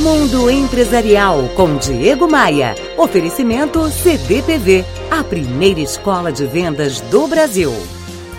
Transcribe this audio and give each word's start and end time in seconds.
Mundo 0.00 0.50
Empresarial 0.50 1.50
com 1.54 1.76
Diego 1.76 2.26
Maia. 2.26 2.74
Oferecimento 2.96 3.86
CDPV, 3.90 4.82
a 5.10 5.22
primeira 5.22 5.78
escola 5.78 6.32
de 6.32 6.46
vendas 6.46 7.02
do 7.02 7.26
Brasil. 7.26 7.70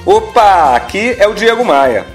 Opa, 0.04 0.76
aqui 0.76 1.16
é 1.20 1.28
o 1.28 1.36
Diego 1.36 1.64
Maia. 1.64 2.08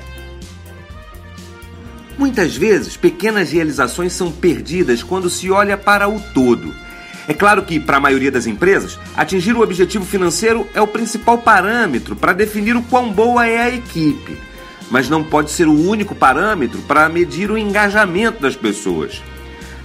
Muitas 2.18 2.56
vezes, 2.56 2.96
pequenas 2.96 3.52
realizações 3.52 4.14
são 4.14 4.32
perdidas 4.32 5.04
quando 5.04 5.30
se 5.30 5.48
olha 5.48 5.76
para 5.76 6.08
o 6.08 6.18
todo. 6.34 6.74
É 7.28 7.32
claro 7.32 7.62
que, 7.62 7.78
para 7.78 7.98
a 7.98 8.00
maioria 8.00 8.32
das 8.32 8.48
empresas, 8.48 8.98
atingir 9.16 9.54
o 9.54 9.62
objetivo 9.62 10.04
financeiro 10.04 10.66
é 10.74 10.82
o 10.82 10.88
principal 10.88 11.38
parâmetro 11.38 12.16
para 12.16 12.32
definir 12.32 12.74
o 12.74 12.82
quão 12.82 13.12
boa 13.12 13.46
é 13.46 13.58
a 13.58 13.70
equipe. 13.70 14.36
Mas 14.90 15.08
não 15.08 15.22
pode 15.22 15.52
ser 15.52 15.68
o 15.68 15.88
único 15.88 16.16
parâmetro 16.16 16.80
para 16.80 17.08
medir 17.08 17.48
o 17.48 17.56
engajamento 17.56 18.42
das 18.42 18.56
pessoas. 18.56 19.22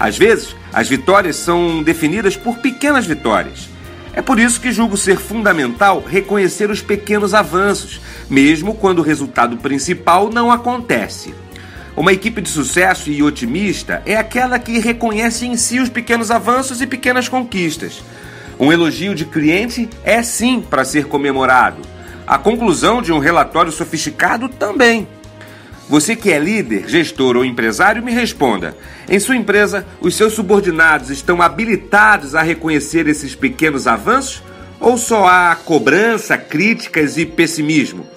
Às 0.01 0.17
vezes, 0.17 0.55
as 0.73 0.89
vitórias 0.89 1.35
são 1.35 1.83
definidas 1.83 2.35
por 2.35 2.57
pequenas 2.57 3.05
vitórias. 3.05 3.69
É 4.15 4.19
por 4.19 4.39
isso 4.39 4.59
que 4.59 4.71
julgo 4.71 4.97
ser 4.97 5.17
fundamental 5.17 6.03
reconhecer 6.03 6.71
os 6.71 6.81
pequenos 6.81 7.35
avanços, 7.35 8.01
mesmo 8.27 8.73
quando 8.73 8.97
o 8.97 9.03
resultado 9.03 9.57
principal 9.57 10.31
não 10.31 10.51
acontece. 10.51 11.35
Uma 11.95 12.11
equipe 12.11 12.41
de 12.41 12.49
sucesso 12.49 13.11
e 13.11 13.21
otimista 13.21 14.01
é 14.03 14.15
aquela 14.15 14.57
que 14.57 14.79
reconhece 14.79 15.45
em 15.45 15.55
si 15.55 15.79
os 15.79 15.87
pequenos 15.87 16.31
avanços 16.31 16.81
e 16.81 16.87
pequenas 16.87 17.29
conquistas. 17.29 18.01
Um 18.59 18.73
elogio 18.73 19.13
de 19.13 19.25
cliente 19.25 19.87
é 20.03 20.23
sim 20.23 20.65
para 20.67 20.83
ser 20.83 21.05
comemorado. 21.05 21.83
A 22.25 22.39
conclusão 22.39 23.03
de 23.03 23.13
um 23.13 23.19
relatório 23.19 23.71
sofisticado 23.71 24.49
também. 24.49 25.07
Você 25.91 26.15
que 26.15 26.31
é 26.31 26.39
líder, 26.39 26.87
gestor 26.87 27.35
ou 27.35 27.43
empresário, 27.43 28.01
me 28.01 28.13
responda. 28.13 28.77
Em 29.09 29.19
sua 29.19 29.35
empresa, 29.35 29.85
os 29.99 30.15
seus 30.15 30.31
subordinados 30.31 31.09
estão 31.09 31.41
habilitados 31.41 32.33
a 32.33 32.41
reconhecer 32.41 33.09
esses 33.09 33.35
pequenos 33.35 33.87
avanços? 33.87 34.41
Ou 34.79 34.97
só 34.97 35.27
há 35.27 35.53
cobrança, 35.53 36.37
críticas 36.37 37.17
e 37.17 37.25
pessimismo? 37.25 38.07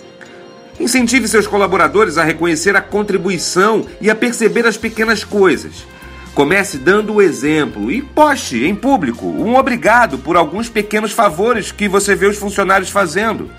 Incentive 0.79 1.27
seus 1.27 1.49
colaboradores 1.49 2.17
a 2.17 2.23
reconhecer 2.23 2.77
a 2.77 2.81
contribuição 2.81 3.85
e 4.01 4.09
a 4.09 4.15
perceber 4.15 4.69
as 4.69 4.77
pequenas 4.77 5.25
coisas. 5.25 5.85
Comece 6.33 6.79
dando 6.79 7.15
o 7.15 7.21
exemplo 7.21 7.91
e 7.91 8.01
poste 8.01 8.65
em 8.65 8.75
público 8.77 9.27
um 9.27 9.57
obrigado 9.57 10.17
por 10.19 10.37
alguns 10.37 10.69
pequenos 10.69 11.11
favores 11.11 11.73
que 11.73 11.89
você 11.89 12.15
vê 12.15 12.27
os 12.27 12.39
funcionários 12.39 12.91
fazendo. 12.91 13.51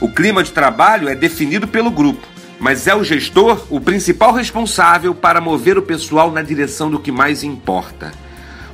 O 0.00 0.10
clima 0.10 0.42
de 0.42 0.50
trabalho 0.50 1.08
é 1.08 1.14
definido 1.14 1.68
pelo 1.68 1.92
grupo 1.92 2.39
mas 2.60 2.86
é 2.86 2.94
o 2.94 3.02
gestor 3.02 3.64
o 3.70 3.80
principal 3.80 4.32
responsável 4.32 5.14
para 5.14 5.40
mover 5.40 5.78
o 5.78 5.82
pessoal 5.82 6.30
na 6.30 6.42
direção 6.42 6.90
do 6.90 7.00
que 7.00 7.10
mais 7.10 7.42
importa. 7.42 8.12